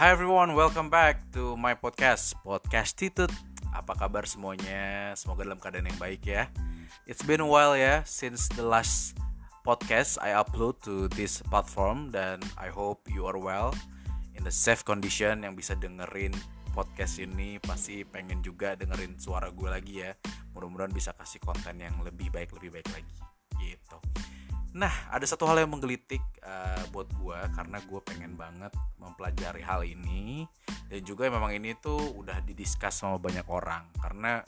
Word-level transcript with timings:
Hi 0.00 0.16
everyone, 0.16 0.56
welcome 0.56 0.88
back 0.88 1.28
to 1.36 1.60
my 1.60 1.76
podcast 1.76 2.32
Podcast 2.40 2.96
Titut. 2.96 3.28
Apa 3.76 3.92
kabar 3.92 4.24
semuanya? 4.24 5.12
Semoga 5.12 5.44
dalam 5.44 5.60
keadaan 5.60 5.92
yang 5.92 6.00
baik 6.00 6.24
ya. 6.24 6.48
It's 7.04 7.20
been 7.20 7.44
a 7.44 7.44
while 7.44 7.76
ya 7.76 8.00
Since 8.08 8.48
the 8.56 8.64
last 8.64 9.20
podcast 9.60 10.16
I 10.24 10.32
upload 10.32 10.80
to 10.88 11.12
this 11.12 11.44
platform 11.44 12.08
Dan 12.16 12.40
I 12.56 12.72
hope 12.72 13.12
you 13.12 13.28
are 13.28 13.36
well. 13.36 13.76
In 14.32 14.40
the 14.40 14.48
safe 14.48 14.88
condition 14.88 15.44
yang 15.44 15.52
bisa 15.52 15.76
dengerin 15.76 16.32
podcast 16.72 17.20
ini 17.20 17.60
Pasti 17.60 18.00
pengen 18.00 18.40
juga 18.40 18.80
dengerin 18.80 19.20
suara 19.20 19.52
gue 19.52 19.68
lagi 19.68 20.00
ya. 20.00 20.16
Mudah-mudahan 20.56 20.96
bisa 20.96 21.12
kasih 21.12 21.44
konten 21.44 21.76
yang 21.76 22.00
lebih 22.00 22.32
baik, 22.32 22.56
lebih 22.56 22.72
baik 22.72 22.88
lagi. 22.88 23.16
Gitu 23.60 24.00
Nah, 24.70 25.10
ada 25.10 25.26
satu 25.26 25.50
hal 25.50 25.66
yang 25.66 25.74
menggelitik 25.74 26.22
uh, 26.46 26.86
buat 26.94 27.10
gue 27.10 27.38
karena 27.58 27.78
gue 27.82 28.00
pengen 28.06 28.38
banget 28.38 28.70
mempelajari 29.02 29.62
hal 29.66 29.82
ini 29.82 30.46
dan 30.86 31.02
juga 31.02 31.26
memang 31.26 31.50
ini 31.50 31.74
tuh 31.82 31.98
udah 31.98 32.38
didiskus 32.46 33.02
sama 33.02 33.18
banyak 33.18 33.46
orang 33.50 33.90
karena 33.98 34.46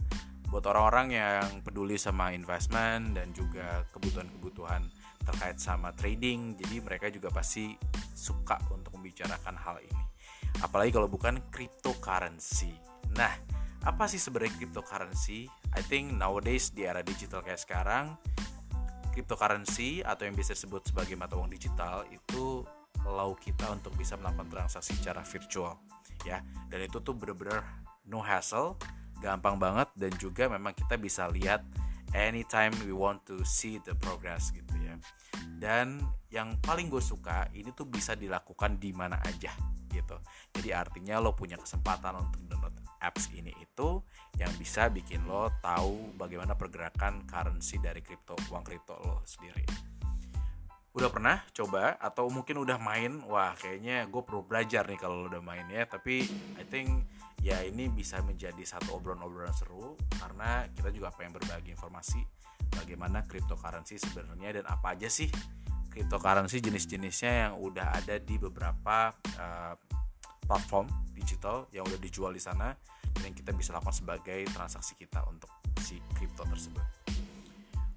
buat 0.53 0.69
orang-orang 0.69 1.17
yang 1.17 1.49
peduli 1.65 1.97
sama 1.97 2.31
investment 2.37 3.17
dan 3.17 3.33
juga 3.33 3.89
kebutuhan-kebutuhan 3.97 4.85
terkait 5.25 5.57
sama 5.57 5.97
trading, 5.97 6.61
jadi 6.61 6.85
mereka 6.85 7.09
juga 7.09 7.33
pasti 7.33 7.73
suka 8.13 8.61
untuk 8.69 8.93
membicarakan 9.01 9.57
hal 9.57 9.81
ini. 9.81 10.05
Apalagi 10.61 10.93
kalau 10.93 11.09
bukan 11.09 11.41
cryptocurrency. 11.49 12.77
Nah, 13.17 13.33
apa 13.81 14.05
sih 14.05 14.21
sebenarnya 14.21 14.53
cryptocurrency? 14.61 15.49
I 15.73 15.81
think 15.81 16.13
nowadays 16.13 16.69
di 16.69 16.85
era 16.85 17.01
digital 17.01 17.41
kayak 17.41 17.65
sekarang 17.65 18.21
cryptocurrency 19.13 20.01
atau 20.01 20.25
yang 20.25 20.35
bisa 20.35 20.57
disebut 20.57 20.89
sebagai 20.89 21.15
mata 21.15 21.37
uang 21.37 21.53
digital 21.53 22.09
itu 22.09 22.65
allow 23.05 23.37
kita 23.37 23.69
untuk 23.71 23.93
bisa 23.95 24.17
melakukan 24.17 24.49
transaksi 24.49 24.97
secara 24.97 25.21
virtual 25.23 25.77
ya. 26.25 26.41
Dan 26.73 26.89
itu 26.89 26.99
tuh 27.05 27.15
bener-bener 27.15 27.63
no 28.09 28.25
hassle 28.25 28.75
gampang 29.23 29.61
banget 29.61 29.89
dan 29.95 30.13
juga 30.19 30.51
memang 30.51 30.75
kita 30.75 30.99
bisa 30.99 31.31
lihat 31.31 31.63
anytime 32.17 32.73
we 32.85 32.93
want 32.93 33.23
to 33.25 33.41
see 33.45 33.79
the 33.85 33.95
progress 33.97 34.51
gitu 34.51 34.73
ya. 34.81 34.97
Dan 35.63 36.01
yang 36.33 36.57
paling 36.65 36.89
gue 36.89 37.01
suka 37.01 37.49
ini 37.53 37.71
tuh 37.77 37.87
bisa 37.87 38.17
dilakukan 38.17 38.81
di 38.81 38.91
mana 38.97 39.21
aja 39.23 39.53
gitu. 39.93 40.17
Jadi 40.57 40.73
artinya 40.73 41.21
lo 41.21 41.37
punya 41.37 41.61
kesempatan 41.61 42.17
untuk 42.17 42.41
download 42.49 42.77
apps 43.03 43.29
ini 43.35 43.53
itu 43.61 43.92
bisa 44.57 44.89
bikin 44.93 45.25
lo 45.29 45.53
tahu 45.61 46.17
bagaimana 46.19 46.57
pergerakan 46.57 47.25
currency 47.29 47.79
dari 47.81 48.01
kripto 48.05 48.37
uang 48.51 48.65
kripto 48.65 48.97
lo 49.01 49.21
sendiri. 49.25 49.65
Udah 50.93 51.09
pernah 51.09 51.41
coba 51.57 51.97
atau 51.97 52.29
mungkin 52.29 52.61
udah 52.61 52.77
main? 52.77 53.25
Wah, 53.25 53.57
kayaknya 53.57 54.05
gue 54.05 54.23
perlu 54.25 54.45
belajar 54.45 54.85
nih 54.85 55.01
kalau 55.01 55.25
lo 55.25 55.27
udah 55.33 55.41
main 55.41 55.65
ya. 55.73 55.89
Tapi 55.89 56.21
I 56.61 56.65
think 56.69 57.09
ya 57.43 57.59
ini 57.65 57.91
bisa 57.91 58.23
menjadi 58.23 58.63
satu 58.63 59.01
obrolan-obrolan 59.01 59.57
seru 59.57 59.99
karena 60.21 60.69
kita 60.71 60.95
juga 60.95 61.11
pengen 61.11 61.41
berbagi 61.43 61.75
informasi 61.75 62.23
bagaimana 62.71 63.27
cryptocurrency 63.27 63.99
sebenarnya 63.99 64.63
dan 64.63 64.65
apa 64.71 64.95
aja 64.95 65.11
sih 65.11 65.27
cryptocurrency 65.91 66.63
jenis-jenisnya 66.63 67.33
yang 67.51 67.55
udah 67.59 67.99
ada 67.99 68.23
di 68.23 68.39
beberapa 68.39 69.11
uh, 69.37 69.75
platform 70.47 70.87
digital 71.13 71.67
yang 71.75 71.83
udah 71.83 71.99
dijual 71.99 72.31
di 72.31 72.41
sana 72.41 72.73
yang 73.21 73.37
kita 73.37 73.53
bisa 73.53 73.77
lakukan 73.77 73.93
sebagai 73.93 74.49
transaksi 74.51 74.97
kita 74.97 75.21
untuk 75.29 75.53
si 75.81 76.01
crypto 76.17 76.49
tersebut. 76.49 76.83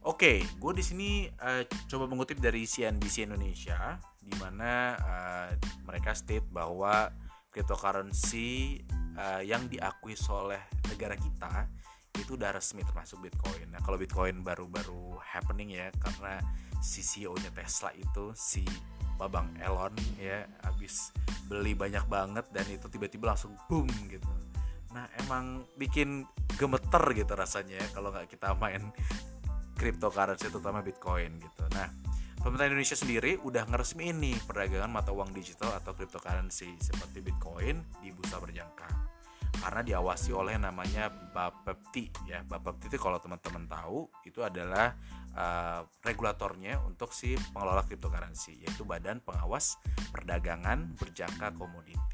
Oke, 0.05 0.37
okay, 0.37 0.37
gue 0.61 0.73
di 0.77 0.83
sini 0.85 1.09
uh, 1.41 1.65
coba 1.89 2.05
mengutip 2.05 2.37
dari 2.37 2.69
CNBC 2.69 3.25
Indonesia, 3.25 3.97
di 4.21 4.37
mana 4.37 4.93
uh, 5.01 5.49
mereka 5.87 6.13
state 6.13 6.45
bahwa 6.45 7.09
cryptocurrency 7.49 8.85
uh, 9.17 9.41
yang 9.41 9.65
diakui 9.65 10.13
oleh 10.29 10.61
negara 10.93 11.17
kita 11.17 11.65
itu 12.21 12.37
udah 12.37 12.53
resmi 12.53 12.85
termasuk 12.85 13.17
Bitcoin. 13.25 13.73
Nah, 13.73 13.81
kalau 13.81 13.97
Bitcoin 13.97 14.45
baru-baru 14.45 15.17
happening 15.25 15.73
ya, 15.73 15.89
karena 15.97 16.37
si 16.85 17.01
CEO-nya 17.01 17.49
Tesla 17.49 17.89
itu 17.97 18.29
si 18.37 18.61
Babang 19.15 19.47
Elon 19.63 19.95
ya 20.19 20.43
habis 20.67 21.15
beli 21.47 21.71
banyak 21.71 22.03
banget 22.11 22.45
dan 22.51 22.67
itu 22.67 22.85
tiba-tiba 22.91 23.31
langsung 23.31 23.55
boom 23.71 23.87
gitu 24.11 24.27
nah 24.95 25.11
emang 25.19 25.67
bikin 25.75 26.23
gemeter 26.55 27.03
gitu 27.11 27.35
rasanya 27.35 27.83
ya 27.83 27.87
kalau 27.91 28.15
nggak 28.15 28.31
kita 28.31 28.55
main 28.55 28.95
cryptocurrency 29.75 30.47
terutama 30.47 30.79
Bitcoin 30.79 31.35
gitu. 31.35 31.67
Nah 31.75 31.91
pemerintah 32.39 32.71
Indonesia 32.71 32.95
sendiri 32.95 33.35
udah 33.43 33.67
ngeresmi 33.67 34.15
ini 34.15 34.33
perdagangan 34.39 34.87
mata 34.87 35.11
uang 35.11 35.35
digital 35.35 35.75
atau 35.75 35.91
cryptocurrency 35.91 36.79
seperti 36.79 37.19
Bitcoin 37.19 37.83
di 37.99 38.15
bursa 38.15 38.39
berjangka. 38.39 38.87
Karena 39.55 39.81
diawasi 39.83 40.29
oleh 40.31 40.55
namanya 40.55 41.09
Bapepti 41.09 42.07
ya. 42.29 42.43
Bapepti 42.47 42.87
itu 42.87 42.95
kalau 43.01 43.19
teman-teman 43.19 43.65
tahu 43.67 44.07
itu 44.23 44.45
adalah 44.45 44.93
uh, 45.35 45.83
regulatornya 46.05 46.79
untuk 46.85 47.11
si 47.11 47.35
pengelola 47.51 47.83
cryptocurrency 47.83 48.61
yaitu 48.63 48.87
Badan 48.87 49.19
Pengawas 49.25 49.75
Perdagangan 50.13 50.95
Berjangka 50.95 51.51
Komoditi. 51.57 52.04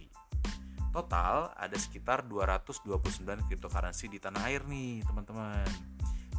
Total 0.91 1.55
ada 1.55 1.77
sekitar 1.79 2.27
229 2.27 3.47
cryptocurrency 3.47 4.11
di 4.11 4.19
tanah 4.19 4.43
air 4.51 4.67
nih 4.67 5.03
teman-teman. 5.07 5.67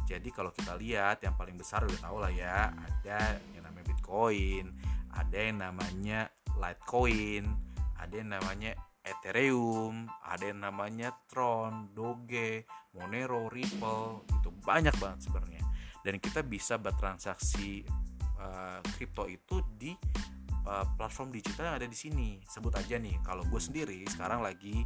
Jadi 0.05 0.29
kalau 0.29 0.53
kita 0.53 0.77
lihat 0.77 1.25
yang 1.25 1.33
paling 1.33 1.57
besar 1.57 1.83
udah 1.83 1.99
tau 1.99 2.21
lah 2.21 2.29
ya 2.29 2.69
ada 2.69 3.41
yang 3.57 3.65
namanya 3.65 3.85
Bitcoin, 3.89 4.65
ada 5.09 5.37
yang 5.37 5.57
namanya 5.57 6.19
Litecoin, 6.53 7.45
ada 7.97 8.13
yang 8.13 8.29
namanya 8.29 8.71
Ethereum, 9.03 10.05
ada 10.21 10.43
yang 10.47 10.61
namanya 10.61 11.09
Tron, 11.25 11.91
Doge, 11.97 12.69
Monero, 12.93 13.49
Ripple, 13.49 14.29
itu 14.37 14.49
banyak 14.61 14.93
banget 15.01 15.27
sebenarnya 15.27 15.63
dan 16.03 16.19
kita 16.19 16.43
bisa 16.43 16.75
bertransaksi 16.75 17.87
kripto 18.99 19.23
uh, 19.23 19.31
itu 19.31 19.63
di 19.79 19.95
uh, 20.67 20.85
platform 20.95 21.31
digital 21.31 21.73
yang 21.73 21.77
ada 21.81 21.87
di 21.89 21.97
sini. 21.97 22.39
Sebut 22.47 22.73
aja 22.75 22.99
nih, 22.99 23.19
kalau 23.23 23.43
gue 23.47 23.61
sendiri 23.61 24.03
sekarang 24.09 24.43
lagi 24.43 24.83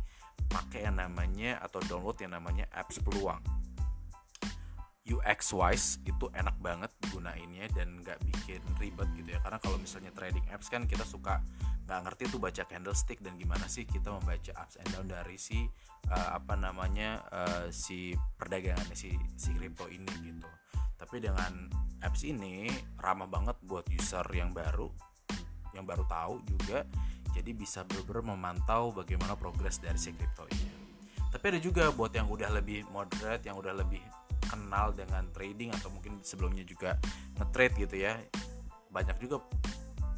pakai 0.47 0.87
yang 0.87 0.97
namanya 0.97 1.59
atau 1.61 1.81
download 1.85 2.17
yang 2.21 2.33
namanya 2.33 2.69
apps 2.71 3.01
peluang. 3.01 3.41
UX 5.07 5.55
wise 5.55 6.03
itu 6.03 6.27
enak 6.35 6.59
banget 6.59 6.91
gunainnya 7.15 7.71
dan 7.71 8.03
nggak 8.03 8.19
bikin 8.27 8.59
ribet 8.75 9.07
gitu 9.15 9.31
ya 9.31 9.39
karena 9.39 9.55
kalau 9.63 9.79
misalnya 9.79 10.11
trading 10.11 10.43
apps 10.51 10.67
kan 10.67 10.83
kita 10.83 11.07
suka 11.07 11.39
nggak 11.87 11.99
ngerti 12.03 12.23
tuh 12.27 12.39
baca 12.43 12.63
candlestick 12.67 13.23
dan 13.23 13.39
gimana 13.39 13.63
sih 13.71 13.87
kita 13.87 14.11
membaca 14.11 14.51
ups 14.59 14.75
and 14.75 14.89
down 14.91 15.07
dari 15.07 15.39
si 15.39 15.63
uh, 16.11 16.35
apa 16.35 16.59
namanya 16.59 17.23
uh, 17.31 17.71
si 17.71 18.11
perdagangan 18.35 18.91
si 18.91 19.15
si 19.39 19.55
crypto 19.55 19.87
ini 19.87 20.11
gitu 20.19 20.43
tapi 20.99 21.23
dengan 21.23 21.71
apps 22.03 22.27
ini 22.27 22.67
ramah 22.99 23.31
banget 23.31 23.55
buat 23.63 23.87
user 23.87 24.27
yang 24.35 24.51
baru 24.51 24.91
yang 25.73 25.87
baru 25.87 26.03
tahu 26.07 26.43
juga 26.45 26.83
jadi 27.35 27.51
bisa 27.53 27.83
benar-benar 27.85 28.23
memantau 28.33 28.91
bagaimana 28.95 29.35
progres 29.35 29.81
dari 29.81 29.99
si 29.99 30.13
crypto 30.13 30.47
ini 30.51 30.71
tapi 31.27 31.55
ada 31.55 31.59
juga 31.59 31.91
buat 31.91 32.11
yang 32.15 32.27
udah 32.31 32.49
lebih 32.55 32.87
moderate 32.89 33.43
yang 33.45 33.59
udah 33.59 33.75
lebih 33.75 34.01
kenal 34.47 34.95
dengan 34.95 35.27
trading 35.35 35.75
atau 35.75 35.91
mungkin 35.91 36.23
sebelumnya 36.23 36.63
juga 36.63 36.95
nge-trade 37.35 37.75
gitu 37.83 37.95
ya 38.07 38.15
banyak 38.87 39.19
juga 39.19 39.43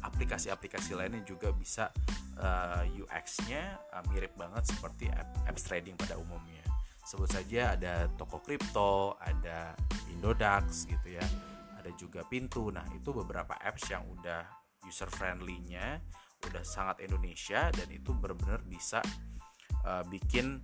aplikasi-aplikasi 0.06 0.96
lainnya 0.96 1.26
juga 1.26 1.50
bisa 1.50 1.90
uh, 2.38 2.86
eh, 2.86 3.02
UX-nya 3.04 3.76
uh, 3.90 4.02
mirip 4.14 4.32
banget 4.38 4.70
seperti 4.70 5.10
apps 5.44 5.66
trading 5.66 5.98
pada 5.98 6.16
umumnya 6.16 6.60
sebut 7.10 7.26
saja 7.26 7.74
ada 7.74 8.06
toko 8.14 8.38
kripto, 8.38 9.18
ada 9.18 9.74
Indodax 10.14 10.86
gitu 10.86 11.18
ya, 11.18 11.26
ada 11.74 11.90
juga 11.98 12.22
Pintu. 12.22 12.70
Nah 12.70 12.86
itu 12.94 13.10
beberapa 13.10 13.58
apps 13.58 13.90
yang 13.90 14.06
udah 14.06 14.46
user 14.90 15.06
friendly-nya, 15.06 16.02
udah 16.50 16.64
sangat 16.66 17.06
Indonesia 17.06 17.70
dan 17.70 17.86
itu 17.94 18.10
benar-benar 18.10 18.66
bisa 18.66 18.98
uh, 19.86 20.02
bikin 20.10 20.58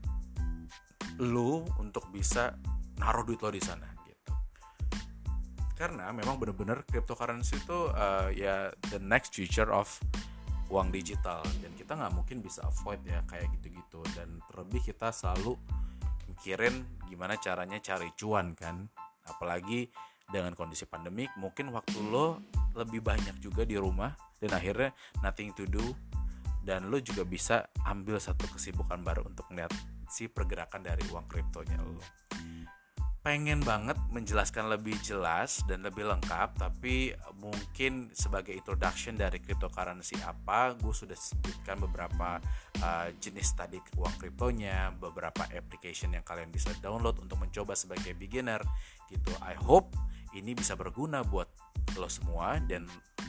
lu 1.23 1.63
untuk 1.79 2.11
bisa 2.11 2.59
naruh 2.99 3.23
duit 3.23 3.41
lo 3.41 3.55
di 3.55 3.63
sana 3.63 3.87
gitu. 4.05 4.33
Karena 5.79 6.11
memang 6.11 6.37
benar-benar 6.37 6.83
cryptocurrency 6.85 7.63
itu 7.63 7.89
uh, 7.95 8.29
ya 8.35 8.75
the 8.91 8.99
next 8.99 9.33
future 9.39 9.71
of 9.71 9.87
uang 10.67 10.91
digital 10.91 11.47
dan 11.63 11.71
kita 11.79 11.95
nggak 11.95 12.13
mungkin 12.15 12.43
bisa 12.43 12.67
avoid 12.67 12.99
ya 13.07 13.23
kayak 13.31 13.47
gitu-gitu 13.59 14.03
dan 14.19 14.43
terlebih 14.51 14.83
kita 14.83 15.15
selalu 15.15 15.55
mikirin 16.27 16.83
gimana 17.07 17.39
caranya 17.39 17.79
cari 17.79 18.11
cuan 18.19 18.59
kan 18.59 18.91
apalagi 19.31 19.87
dengan 20.27 20.53
kondisi 20.59 20.85
pandemik 20.85 21.31
mungkin 21.39 21.71
waktu 21.71 21.99
lo 22.03 22.43
lebih 22.75 23.01
banyak 23.01 23.39
juga 23.39 23.63
di 23.63 23.79
rumah 23.79 24.13
dan 24.43 24.53
akhirnya 24.53 24.91
nothing 25.23 25.55
to 25.55 25.65
do 25.71 25.83
dan 26.67 26.91
lo 26.91 26.99
juga 26.99 27.23
bisa 27.23 27.71
ambil 27.87 28.19
satu 28.19 28.51
kesibukan 28.51 28.99
baru 29.07 29.23
untuk 29.23 29.47
melihat 29.55 29.71
si 30.11 30.27
pergerakan 30.27 30.83
dari 30.83 31.03
uang 31.15 31.31
kriptonya 31.31 31.79
lo. 31.79 32.03
Pengen 33.23 33.59
banget 33.59 33.99
menjelaskan 34.15 34.71
lebih 34.71 34.95
jelas 35.03 35.59
dan 35.67 35.83
lebih 35.83 36.07
lengkap 36.07 36.63
tapi 36.63 37.11
mungkin 37.43 38.07
sebagai 38.15 38.55
introduction 38.55 39.19
dari 39.19 39.43
cryptocurrency 39.43 40.15
apa 40.23 40.79
gue 40.79 40.95
sudah 40.95 41.19
sebutkan 41.19 41.83
beberapa 41.83 42.39
uh, 42.83 43.11
jenis 43.19 43.51
tadi 43.59 43.83
uang 43.99 44.15
kriptonya 44.23 44.95
beberapa 44.95 45.43
application 45.51 46.15
yang 46.15 46.23
kalian 46.23 46.55
bisa 46.55 46.71
download 46.79 47.19
untuk 47.19 47.43
mencoba 47.43 47.75
sebagai 47.75 48.15
beginner 48.15 48.63
gitu. 49.11 49.35
I 49.43 49.59
hope 49.59 49.91
ini 50.37 50.53
bisa 50.53 50.77
berguna 50.77 51.25
buat 51.25 51.49
lo 51.97 52.09
semua 52.13 52.61
dan 52.61 52.85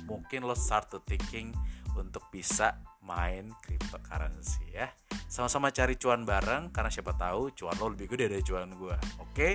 mungkin 0.06 0.44
lo 0.44 0.56
start 0.56 0.92
to 0.92 1.00
thinking 1.08 1.56
untuk 1.96 2.22
bisa 2.30 2.78
main 3.02 3.50
cryptocurrency 3.64 4.76
ya. 4.76 4.92
Sama-sama 5.32 5.72
cari 5.72 5.96
cuan 5.96 6.28
bareng 6.28 6.70
karena 6.76 6.92
siapa 6.92 7.16
tahu 7.16 7.56
cuan 7.56 7.76
lo 7.80 7.88
lebih 7.96 8.12
gede 8.12 8.32
dari 8.32 8.44
cuan 8.44 8.76
gue 8.76 8.96
oke 9.24 9.50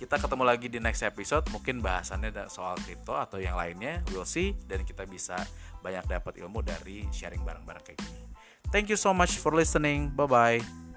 kita 0.00 0.16
ketemu 0.16 0.48
lagi 0.48 0.72
di 0.72 0.80
next 0.80 1.04
episode. 1.04 1.44
Mungkin 1.52 1.84
bahasannya 1.84 2.32
soal 2.48 2.80
kripto 2.80 3.20
atau 3.20 3.36
yang 3.36 3.52
lainnya. 3.52 4.00
We'll 4.08 4.24
see. 4.24 4.56
Dan 4.64 4.88
kita 4.88 5.04
bisa 5.04 5.36
banyak 5.84 6.08
dapat 6.08 6.40
ilmu 6.40 6.64
dari 6.64 7.04
sharing 7.12 7.44
bareng-bareng 7.44 7.84
kayak 7.84 8.00
gini. 8.00 8.24
Thank 8.72 8.88
you 8.88 8.96
so 8.96 9.12
much 9.12 9.36
for 9.36 9.52
listening. 9.52 10.08
Bye 10.16 10.24
bye 10.24 10.89